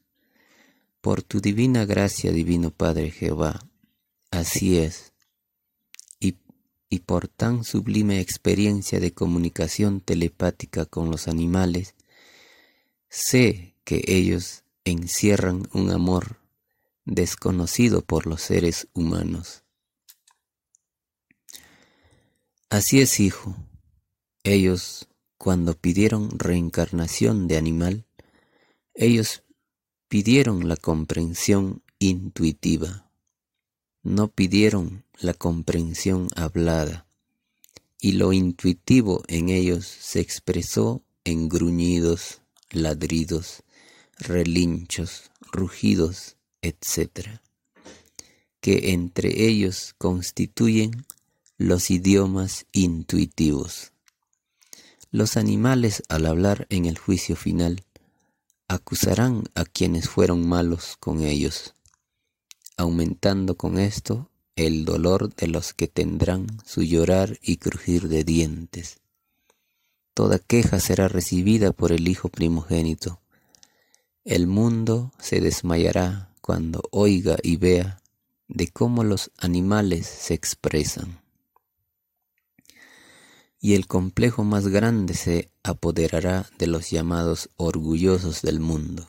[1.01, 3.67] por tu divina gracia, divino Padre Jehová,
[4.29, 5.13] así es.
[6.19, 11.95] Y por tan sublime experiencia de comunicación telepática con los animales,
[13.09, 16.37] sé que ellos encierran un amor
[17.05, 19.63] desconocido por los seres humanos.
[22.69, 23.55] Así es, hijo.
[24.43, 28.05] Ellos, cuando pidieron reencarnación de animal,
[28.95, 29.43] ellos
[30.07, 33.11] pidieron la comprensión intuitiva,
[34.01, 37.05] no pidieron la comprensión hablada,
[37.99, 43.63] y lo intuitivo en ellos se expresó en gruñidos, ladridos,
[44.17, 47.39] relinchos, rugidos, etc.,
[48.59, 51.05] que entre ellos constituyen
[51.57, 53.90] los idiomas intuitivos.
[55.13, 57.83] Los animales al hablar en el juicio final
[58.69, 61.73] acusarán a quienes fueron malos con ellos,
[62.77, 69.01] aumentando con esto el dolor de los que tendrán su llorar y crujir de dientes.
[70.13, 73.19] Toda queja será recibida por el Hijo primogénito.
[74.23, 78.01] El mundo se desmayará cuando oiga y vea
[78.47, 81.20] de cómo los animales se expresan.
[83.61, 89.07] Y el complejo más grande se apoderará de los llamados orgullosos del mundo.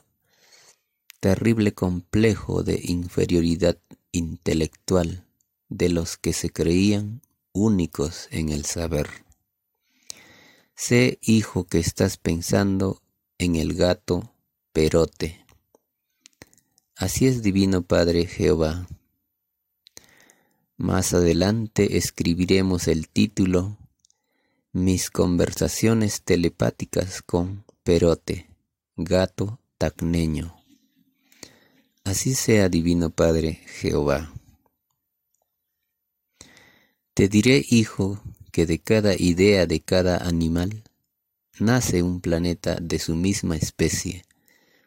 [1.19, 3.77] Terrible complejo de inferioridad
[4.11, 5.25] intelectual
[5.69, 9.09] de los que se creían únicos en el saber.
[10.75, 13.01] Sé, hijo, que estás pensando
[13.39, 14.33] en el gato
[14.71, 15.45] Perote.
[16.95, 18.87] Así es, Divino Padre Jehová.
[20.77, 23.77] Más adelante escribiremos el título
[24.75, 28.49] Mis conversaciones telepáticas con Perote,
[28.95, 30.55] gato tacneño.
[32.03, 34.33] Así sea, Divino Padre Jehová.
[37.13, 38.19] Te diré, hijo,
[38.51, 40.81] que de cada idea de cada animal
[41.59, 44.25] nace un planeta de su misma especie,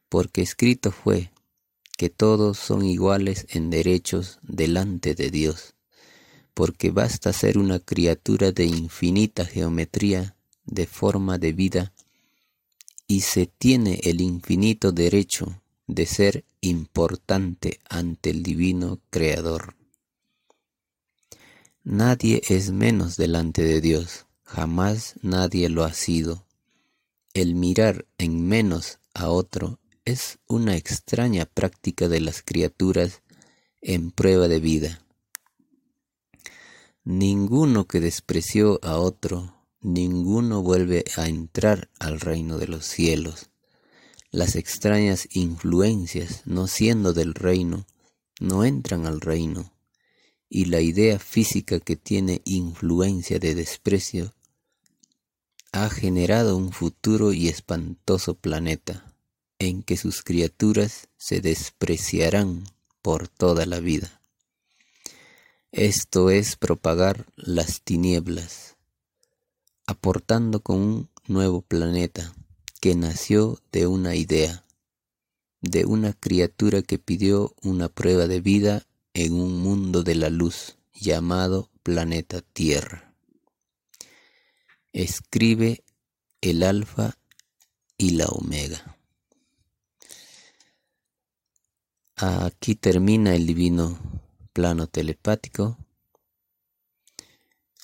[0.08, 1.30] porque escrito fue
[1.96, 5.75] que todos son iguales en derechos delante de Dios,
[6.56, 11.92] porque basta ser una criatura de infinita geometría, de forma de vida,
[13.06, 19.76] y se tiene el infinito derecho de ser importante ante el divino Creador.
[21.84, 26.46] Nadie es menos delante de Dios, jamás nadie lo ha sido.
[27.34, 33.20] El mirar en menos a otro es una extraña práctica de las criaturas
[33.82, 35.05] en prueba de vida.
[37.08, 43.48] Ninguno que despreció a otro, ninguno vuelve a entrar al reino de los cielos.
[44.32, 47.86] Las extrañas influencias, no siendo del reino,
[48.40, 49.72] no entran al reino
[50.48, 54.34] y la idea física que tiene influencia de desprecio
[55.70, 59.14] ha generado un futuro y espantoso planeta
[59.60, 62.64] en que sus criaturas se despreciarán
[63.00, 64.15] por toda la vida.
[65.72, 68.76] Esto es propagar las tinieblas,
[69.86, 72.32] aportando con un nuevo planeta
[72.80, 74.64] que nació de una idea,
[75.60, 80.78] de una criatura que pidió una prueba de vida en un mundo de la luz
[80.94, 83.14] llamado planeta Tierra.
[84.92, 85.84] Escribe
[86.40, 87.18] el alfa
[87.98, 88.96] y la omega.
[92.16, 93.98] Aquí termina el divino
[94.56, 95.76] plano telepático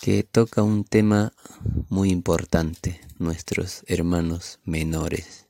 [0.00, 1.34] que toca un tema
[1.90, 5.48] muy importante, nuestros hermanos menores,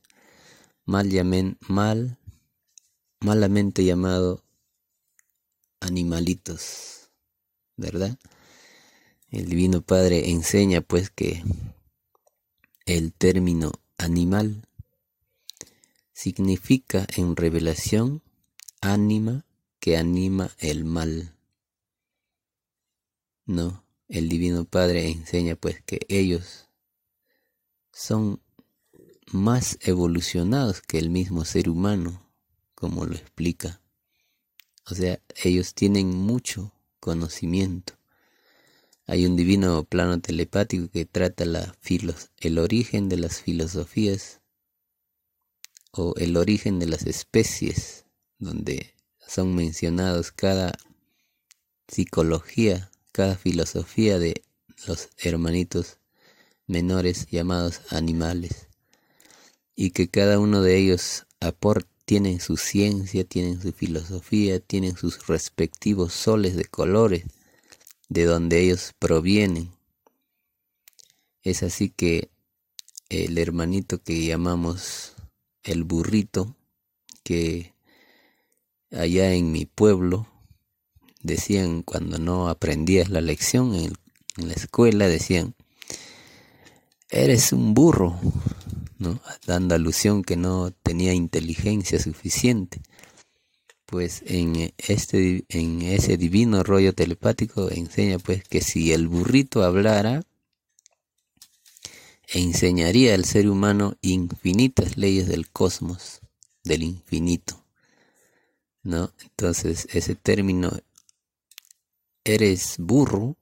[0.84, 1.08] mal,
[1.60, 2.18] mal
[3.20, 4.42] malamente llamado
[5.78, 7.12] animalitos,
[7.76, 8.18] ¿verdad?
[9.30, 11.44] El Divino Padre enseña pues que
[12.84, 14.66] el término animal
[16.12, 18.24] significa en revelación
[18.80, 19.44] ánima
[19.82, 21.36] que anima el mal.
[23.44, 26.70] No, el Divino Padre enseña pues que ellos
[27.92, 28.40] son
[29.30, 32.26] más evolucionados que el mismo ser humano,
[32.74, 33.82] como lo explica
[34.90, 37.94] o sea, ellos tienen mucho conocimiento.
[39.06, 44.40] Hay un divino plano telepático que trata el origen de las filosofías
[45.92, 48.06] o el origen de las especies,
[48.38, 48.94] donde
[49.32, 50.72] son mencionados cada
[51.88, 54.42] psicología, cada filosofía de
[54.86, 55.98] los hermanitos
[56.66, 58.68] menores llamados animales,
[59.74, 65.26] y que cada uno de ellos aporta tienen su ciencia, tienen su filosofía, tienen sus
[65.28, 67.24] respectivos soles de colores
[68.08, 69.72] de donde ellos provienen.
[71.42, 72.30] Es así que
[73.08, 75.14] el hermanito que llamamos
[75.62, 76.54] el burrito,
[77.22, 77.71] que
[78.92, 80.26] allá en mi pueblo
[81.22, 83.92] decían cuando no aprendías la lección en,
[84.36, 85.54] la escuela, decían,
[87.10, 88.18] eres un burro,
[89.46, 92.80] dando alusión que no tenía inteligencia suficiente.
[93.84, 100.22] Pues en, este, en ese divino rollo telepático enseña pues que si el burrito hablara,
[102.28, 106.20] enseñaría al ser humano infinitas leyes del cosmos,
[106.64, 107.61] del infinito.
[108.82, 109.12] ¿No?
[109.22, 110.70] Entonces, ese término
[112.24, 113.36] eres burro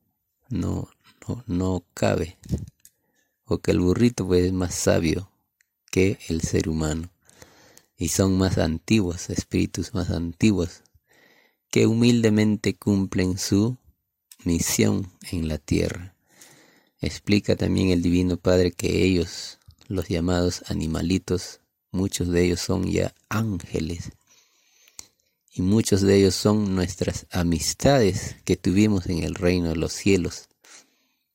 [0.49, 0.88] no
[1.26, 2.38] no no cabe.
[3.45, 5.30] Porque el burrito pues es más sabio
[5.91, 7.11] que el ser humano
[7.97, 10.82] y son más antiguos, espíritus más antiguos,
[11.70, 13.76] que humildemente cumplen su
[14.45, 16.14] misión en la tierra.
[17.01, 21.61] Explica también el Divino Padre que ellos, los llamados animalitos,
[21.91, 24.12] muchos de ellos son ya ángeles
[25.53, 30.48] y muchos de ellos son nuestras amistades que tuvimos en el reino de los cielos.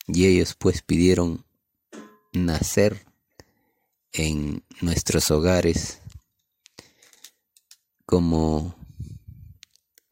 [0.07, 1.45] Y ellos pues pidieron
[2.31, 3.05] nacer
[4.13, 5.99] en nuestros hogares
[8.05, 8.75] como,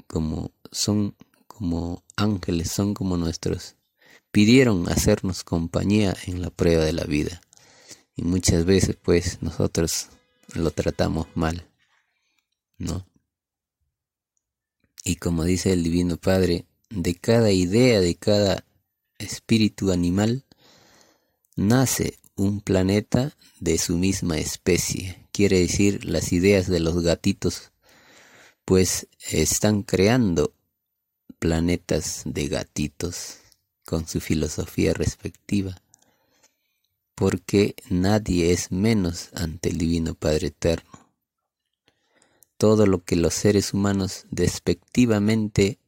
[0.07, 1.15] como son
[1.47, 3.75] como ángeles, son como nuestros.
[4.31, 7.41] Pidieron hacernos compañía en la prueba de la vida.
[8.15, 10.09] Y muchas veces pues nosotros
[10.55, 11.69] lo tratamos mal,
[12.77, 13.05] ¿no?
[15.03, 18.65] Y como dice el Divino Padre, de cada idea, de cada
[19.17, 20.45] espíritu animal,
[21.55, 25.27] nace un planeta de su misma especie.
[25.31, 27.71] Quiere decir, las ideas de los gatitos
[28.65, 30.53] pues están creando
[31.39, 33.39] planetas de gatitos
[33.85, 35.81] con su filosofía respectiva,
[37.15, 41.02] porque nadie es menos ante el Divino Padre Eterno.
[42.57, 45.79] Todo lo que los seres humanos despectivamente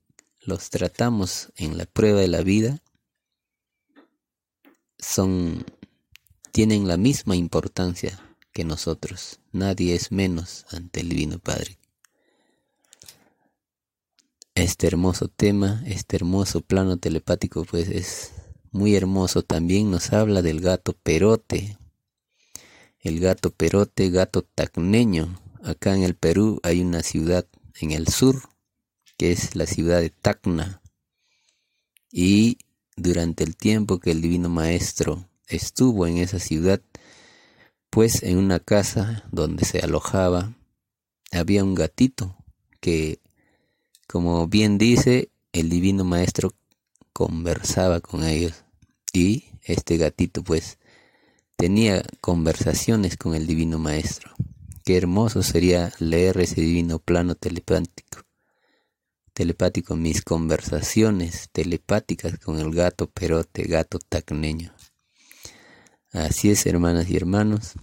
[0.41, 2.81] los tratamos en la prueba de la vida
[4.99, 5.65] son
[6.51, 8.19] tienen la misma importancia
[8.51, 9.39] que nosotros.
[9.51, 11.77] Nadie es menos ante el Divino Padre
[14.55, 18.31] este hermoso tema, este hermoso plano telepático, pues es
[18.71, 19.43] muy hermoso.
[19.43, 21.77] También nos habla del gato perote.
[23.01, 25.39] El gato perote, gato tacneño.
[25.65, 27.47] Acá en el Perú hay una ciudad
[27.81, 28.49] en el sur,
[29.17, 30.81] que es la ciudad de Tacna.
[32.11, 32.59] Y
[32.95, 36.81] durante el tiempo que el Divino Maestro estuvo en esa ciudad,
[37.89, 40.53] pues en una casa donde se alojaba,
[41.31, 42.37] había un gatito
[42.79, 43.19] que
[44.07, 46.53] como bien dice, el divino maestro
[47.11, 48.63] conversaba con ellos
[49.13, 50.77] y este gatito pues
[51.55, 54.31] tenía conversaciones con el divino maestro.
[54.85, 58.19] Qué hermoso sería leer ese divino plano telepático.
[59.33, 64.75] Telepático, mis conversaciones telepáticas con el gato perote, gato tacneño.
[66.11, 67.73] Así es, hermanas y hermanos.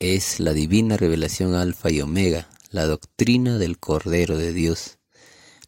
[0.00, 4.98] Es la divina revelación alfa y omega, la doctrina del Cordero de Dios,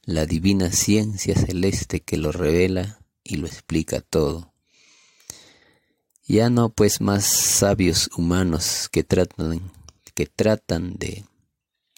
[0.02, 4.52] la divina ciencia celeste que lo revela y lo explica todo.
[6.26, 9.70] Ya no pues más sabios humanos que tratan,
[10.14, 11.24] que tratan de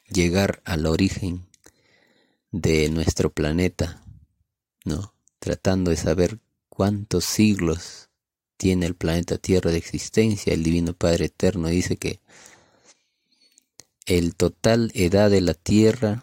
[0.09, 1.47] llegar al origen
[2.51, 4.03] de nuestro planeta,
[4.85, 5.15] ¿no?
[5.39, 8.09] Tratando de saber cuántos siglos
[8.57, 10.53] tiene el planeta Tierra de existencia.
[10.53, 12.21] El Divino Padre Eterno dice que
[14.07, 16.23] el total edad de la Tierra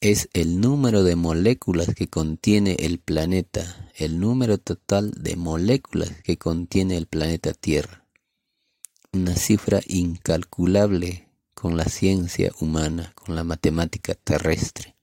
[0.00, 6.36] es el número de moléculas que contiene el planeta, el número total de moléculas que
[6.36, 8.01] contiene el planeta Tierra.
[9.14, 14.96] Una cifra incalculable con la ciencia humana, con la matemática terrestre.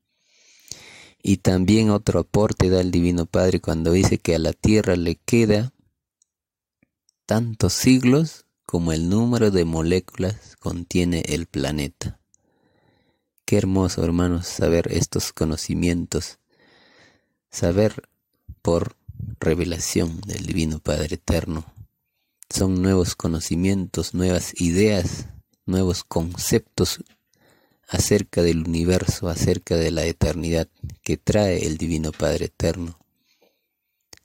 [1.21, 5.15] Y también otro aporte da el Divino Padre cuando dice que a la Tierra le
[5.15, 5.73] queda
[7.27, 12.19] tantos siglos como el número de moléculas contiene el planeta.
[13.45, 16.39] Qué hermoso, hermanos, saber estos conocimientos,
[17.51, 18.09] saber
[18.63, 18.95] por
[19.39, 21.65] revelación del Divino Padre Eterno.
[22.49, 25.27] Son nuevos conocimientos, nuevas ideas,
[25.65, 27.03] nuevos conceptos
[27.87, 30.67] acerca del universo, acerca de la eternidad
[31.03, 32.99] que trae el Divino Padre Eterno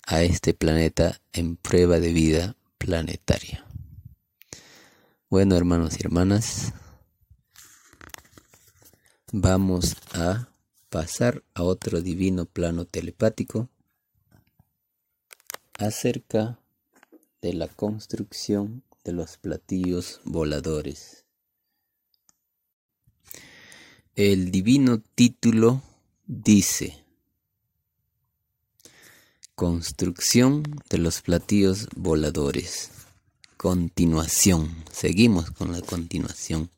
[0.06, 3.66] a este planeta en prueba de vida planetaria.
[5.30, 6.72] Bueno, hermanos y hermanas,
[9.32, 10.48] vamos a
[10.90, 13.68] pasar a otro divino plano telepático
[15.78, 16.60] acerca
[17.44, 21.26] de la construcción de los platillos voladores.
[24.16, 25.82] El divino título
[26.26, 27.04] dice
[29.54, 32.90] Construcción de los platillos voladores
[33.58, 34.74] continuación.
[34.90, 36.70] Seguimos con la continuación.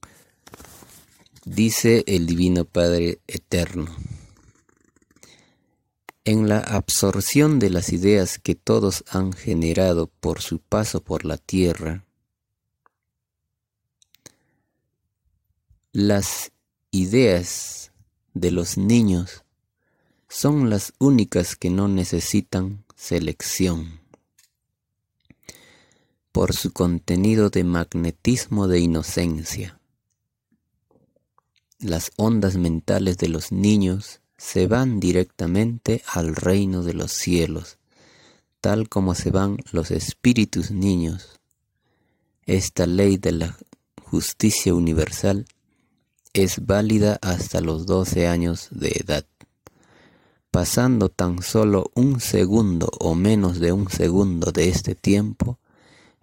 [1.44, 3.86] Dice el Divino Padre Eterno.
[6.29, 11.37] En la absorción de las ideas que todos han generado por su paso por la
[11.37, 12.05] tierra,
[15.93, 16.51] las
[16.91, 17.93] ideas
[18.35, 19.45] de los niños
[20.29, 24.01] son las únicas que no necesitan selección
[26.33, 29.79] por su contenido de magnetismo de inocencia.
[31.79, 37.78] Las ondas mentales de los niños se van directamente al reino de los cielos,
[38.61, 41.41] tal como se van los espíritus niños.
[42.45, 43.59] Esta ley de la
[44.03, 45.47] justicia universal
[46.32, 49.26] es válida hasta los 12 años de edad.
[50.51, 55.59] Pasando tan solo un segundo o menos de un segundo de este tiempo,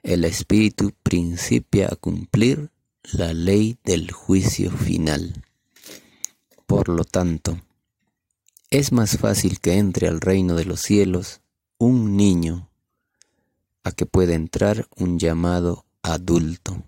[0.02, 2.70] el espíritu principia a cumplir
[3.12, 5.44] la ley del juicio final.
[6.66, 7.60] Por lo tanto,
[8.74, 11.42] es más fácil que entre al reino de los cielos
[11.78, 12.72] un niño
[13.84, 16.84] a que pueda entrar un llamado adulto.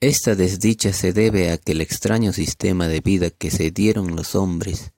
[0.00, 4.34] Esta desdicha se debe a que el extraño sistema de vida que se dieron los
[4.34, 4.92] hombres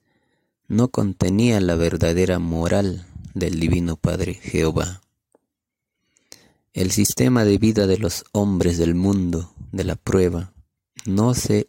[0.69, 5.01] no contenía la verdadera moral del Divino Padre Jehová.
[6.71, 10.53] El sistema de vida de los hombres del mundo de la prueba
[11.05, 11.67] no se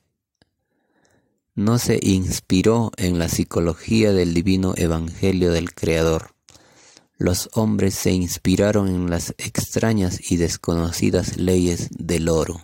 [1.54, 6.34] no se inspiró en la psicología del divino evangelio del Creador.
[7.18, 12.62] Los hombres se inspiraron en las extrañas y desconocidas leyes del oro.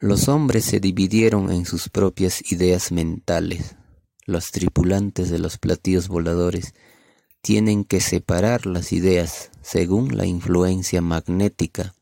[0.00, 3.76] Los hombres se dividieron en sus propias ideas mentales.
[4.26, 6.74] Los tripulantes de los platillos voladores
[7.40, 11.94] tienen que separar las ideas según la influencia magnética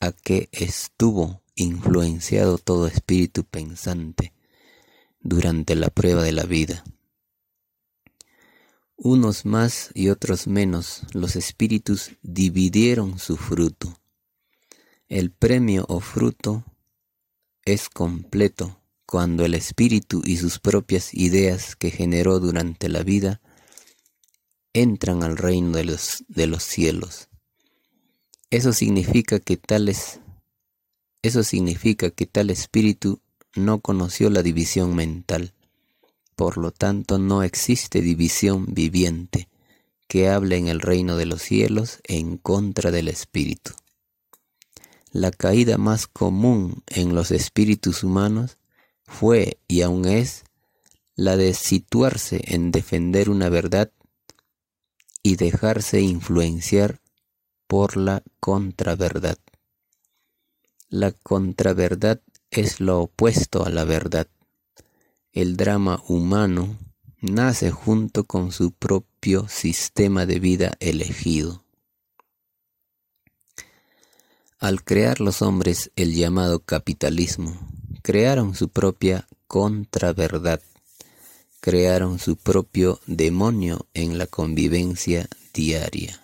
[0.00, 4.32] a que estuvo influenciado todo espíritu pensante
[5.20, 6.84] durante la prueba de la vida.
[8.96, 13.98] Unos más y otros menos, los espíritus dividieron su fruto.
[15.08, 16.64] El premio o fruto
[17.64, 23.40] es completo cuando el espíritu y sus propias ideas que generó durante la vida
[24.72, 27.28] entran al reino de los, de los cielos.
[28.50, 30.20] Eso significa que tales
[31.24, 33.18] eso significa que tal espíritu
[33.54, 35.54] no conoció la división mental.
[36.36, 39.48] Por lo tanto, no existe división viviente
[40.06, 43.72] que hable en el reino de los cielos en contra del espíritu.
[45.12, 48.58] La caída más común en los espíritus humanos
[49.06, 50.44] fue y aún es
[51.16, 53.90] la de situarse en defender una verdad
[55.22, 57.00] y dejarse influenciar
[57.66, 59.38] por la contraverdad.
[60.94, 62.20] La contraverdad
[62.52, 64.28] es lo opuesto a la verdad.
[65.32, 66.78] El drama humano
[67.20, 71.64] nace junto con su propio sistema de vida elegido.
[74.60, 77.58] Al crear los hombres el llamado capitalismo,
[78.02, 80.60] crearon su propia contraverdad,
[81.58, 86.22] crearon su propio demonio en la convivencia diaria.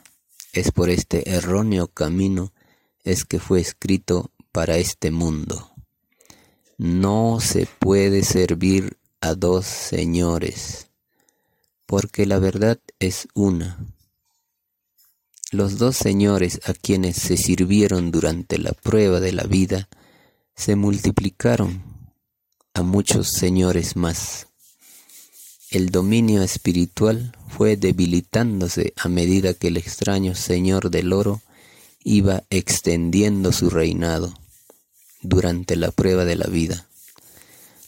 [0.53, 2.53] Es por este erróneo camino
[3.03, 5.71] es que fue escrito para este mundo.
[6.79, 10.89] No se puede servir a dos señores,
[11.87, 13.79] porque la verdad es una.
[15.53, 19.89] Los dos señores a quienes se sirvieron durante la prueba de la vida
[20.55, 21.83] se multiplicaron
[22.73, 24.47] a muchos señores más.
[25.71, 31.43] El dominio espiritual fue debilitándose a medida que el extraño señor del oro
[32.03, 34.40] iba extendiendo su reinado
[35.23, 36.87] durante la prueba de la vida.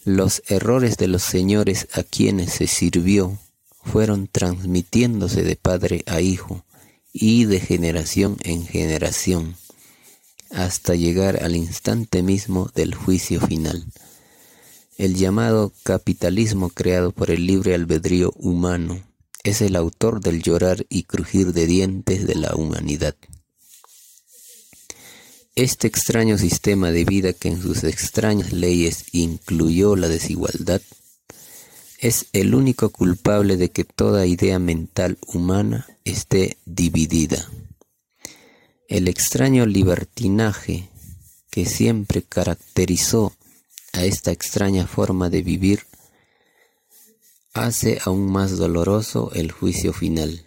[0.04, 3.38] Los errores de los señores a quienes se sirvió
[3.84, 6.64] fueron transmitiéndose de padre a hijo
[7.12, 9.56] y de generación en generación,
[10.50, 13.84] hasta llegar al instante mismo del juicio final.
[14.98, 19.00] El llamado capitalismo creado por el libre albedrío humano
[19.42, 23.16] es el autor del llorar y crujir de dientes de la humanidad.
[25.54, 30.80] Este extraño sistema de vida que en sus extrañas leyes incluyó la desigualdad,
[31.98, 37.46] es el único culpable de que toda idea mental humana esté dividida.
[38.88, 40.88] El extraño libertinaje
[41.50, 43.36] que siempre caracterizó
[43.92, 45.84] a esta extraña forma de vivir
[47.52, 50.46] hace aún más doloroso el juicio final.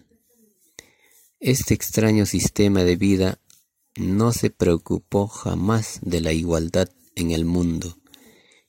[1.39, 3.37] Este extraño sistema de vida
[3.95, 7.97] no se preocupó jamás de la igualdad en el mundo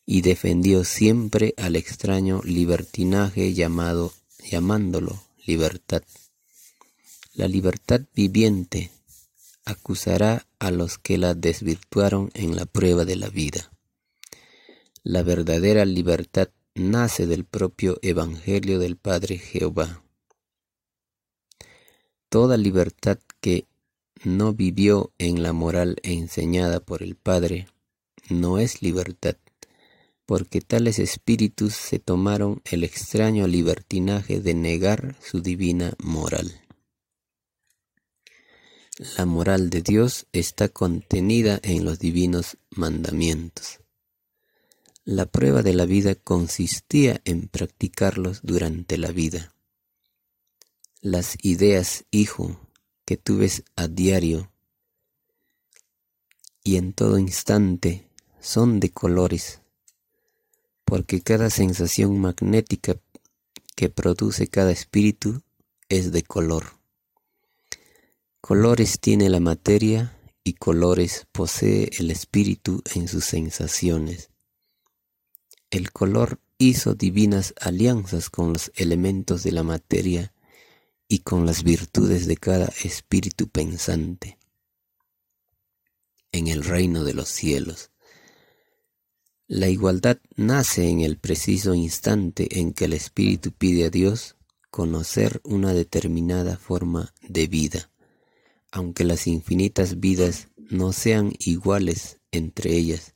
[0.04, 4.12] y defendió siempre al extraño libertinaje llamado,
[4.48, 6.02] llamándolo libertad.
[7.34, 8.90] La libertad viviente
[9.64, 13.72] acusará a los que la desvirtuaron en la prueba de la vida.
[15.02, 20.02] La verdadera libertad nace del propio Evangelio del Padre Jehová.
[22.28, 23.66] Toda libertad que
[24.26, 27.68] no vivió en la moral enseñada por el Padre
[28.28, 29.36] no es libertad,
[30.26, 36.60] porque tales espíritus se tomaron el extraño libertinaje de negar su divina moral.
[39.16, 43.78] La moral de Dios está contenida en los divinos mandamientos.
[45.04, 49.54] La prueba de la vida consistía en practicarlos durante la vida.
[51.00, 52.65] Las ideas, hijo,
[53.06, 54.52] que tú ves a diario
[56.62, 59.62] y en todo instante son de colores
[60.86, 62.96] porque cada sensación magnética
[63.74, 65.42] que produce cada espíritu
[65.88, 66.78] es de color.
[68.40, 74.30] Colores tiene la materia y colores posee el espíritu en sus sensaciones.
[75.70, 80.32] El color hizo divinas alianzas con los elementos de la materia
[81.08, 84.38] y con las virtudes de cada espíritu pensante
[86.32, 87.90] en el reino de los cielos.
[89.48, 94.36] La igualdad nace en el preciso instante en que el espíritu pide a Dios
[94.70, 97.90] conocer una determinada forma de vida,
[98.70, 103.14] aunque las infinitas vidas no sean iguales entre ellas.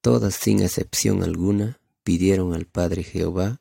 [0.00, 3.60] Todas sin excepción alguna pidieron al Padre Jehová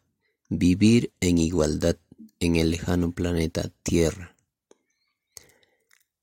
[0.50, 1.98] vivir en igualdad
[2.40, 4.36] en el lejano planeta Tierra.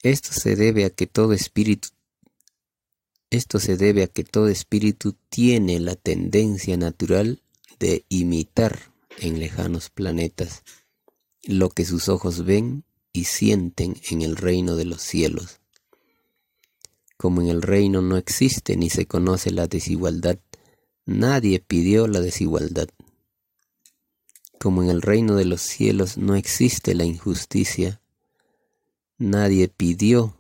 [0.03, 1.89] Esto se debe a que todo espíritu
[3.31, 7.43] esto se debe a que todo espíritu tiene la tendencia natural
[7.81, 10.62] de imitar en lejanos planetas
[11.43, 15.61] lo que sus ojos ven y sienten en el reino de los cielos.
[17.17, 20.39] Como en el reino no existe ni se conoce la desigualdad,
[21.05, 22.89] nadie pidió la desigualdad.
[24.65, 28.01] Como en el reino de los cielos no existe la injusticia,
[29.19, 30.39] nadie pidió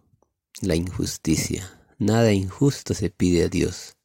[0.62, 1.70] la injusticia.
[1.98, 3.98] Nada injusto se pide a Dios.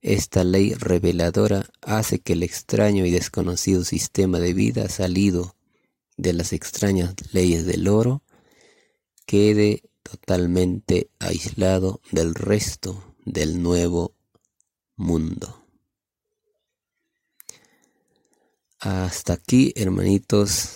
[0.00, 5.54] Esta ley reveladora hace que el extraño y desconocido sistema de vida salido
[6.16, 8.22] de las extrañas leyes del oro
[9.26, 14.14] quede totalmente aislado del resto del nuevo
[14.96, 15.59] mundo.
[18.80, 20.70] Hasta aquí, hermanitos,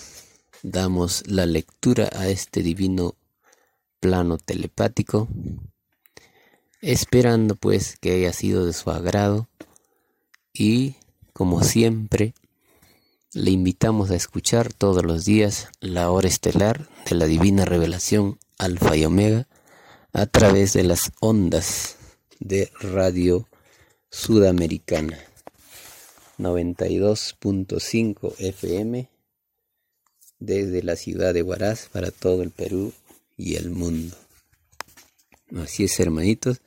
[0.63, 3.15] damos la lectura a este divino
[3.99, 5.27] plano telepático
[6.83, 9.49] esperando pues que haya sido de su agrado.
[10.53, 10.97] Y
[11.33, 12.35] como siempre
[13.33, 18.99] le invitamos a escuchar todos los días la hora estelar de la divina revelación alfa
[18.99, 19.49] y omega
[20.13, 21.97] a través de las ondas
[22.39, 23.49] de radio
[24.11, 25.19] sudamericana
[26.39, 29.09] 92.5 FM
[30.39, 32.93] desde la ciudad de Huaraz para todo el Perú
[33.37, 34.17] y el mundo.
[35.57, 36.61] Así es, hermanitos,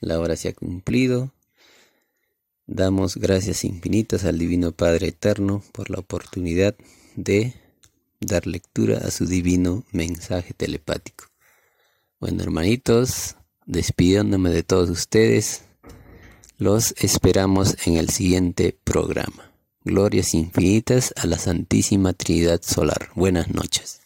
[0.00, 1.32] la hora se ha cumplido.
[2.66, 6.76] Damos gracias infinitas al Divino Padre Eterno por la oportunidad
[7.16, 7.54] de
[8.20, 11.24] dar lectura a su divino mensaje telepático.
[12.20, 15.62] Bueno, hermanitos, despidiéndome de todos ustedes,
[16.58, 19.52] los esperamos en el siguiente programa.
[19.84, 23.10] Glorias infinitas a la Santísima Trinidad Solar.
[23.14, 23.97] Buenas noches.